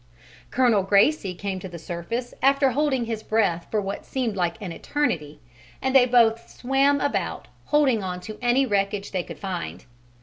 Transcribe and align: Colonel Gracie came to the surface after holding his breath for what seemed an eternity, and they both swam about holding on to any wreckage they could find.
Colonel 0.49 0.81
Gracie 0.81 1.35
came 1.35 1.59
to 1.59 1.69
the 1.69 1.77
surface 1.77 2.33
after 2.41 2.71
holding 2.71 3.05
his 3.05 3.21
breath 3.21 3.67
for 3.69 3.79
what 3.79 4.03
seemed 4.03 4.35
an 4.35 4.71
eternity, 4.71 5.41
and 5.79 5.95
they 5.95 6.07
both 6.07 6.49
swam 6.49 6.99
about 6.99 7.47
holding 7.65 8.01
on 8.01 8.19
to 8.21 8.39
any 8.41 8.65
wreckage 8.65 9.11
they 9.11 9.21
could 9.21 9.37
find. 9.37 9.85